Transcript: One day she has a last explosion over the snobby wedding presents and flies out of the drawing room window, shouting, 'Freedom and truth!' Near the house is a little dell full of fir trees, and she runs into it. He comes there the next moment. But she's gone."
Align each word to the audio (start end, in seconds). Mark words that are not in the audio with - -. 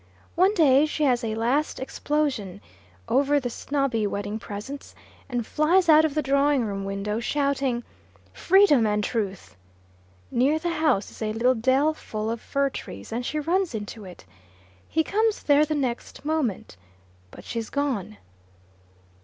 One 0.33 0.55
day 0.55 0.87
she 0.87 1.03
has 1.03 1.23
a 1.23 1.35
last 1.35 1.79
explosion 1.79 2.59
over 3.07 3.39
the 3.39 3.51
snobby 3.51 4.07
wedding 4.07 4.39
presents 4.39 4.95
and 5.29 5.45
flies 5.45 5.89
out 5.89 6.05
of 6.05 6.15
the 6.15 6.23
drawing 6.23 6.65
room 6.65 6.85
window, 6.85 7.19
shouting, 7.19 7.83
'Freedom 8.33 8.87
and 8.87 9.03
truth!' 9.03 9.55
Near 10.31 10.57
the 10.57 10.71
house 10.71 11.11
is 11.11 11.21
a 11.21 11.33
little 11.33 11.53
dell 11.53 11.93
full 11.93 12.31
of 12.31 12.41
fir 12.41 12.71
trees, 12.71 13.11
and 13.11 13.23
she 13.23 13.39
runs 13.39 13.75
into 13.75 14.03
it. 14.03 14.25
He 14.89 15.03
comes 15.03 15.43
there 15.43 15.65
the 15.65 15.75
next 15.75 16.25
moment. 16.25 16.77
But 17.29 17.43
she's 17.45 17.69
gone." 17.69 18.17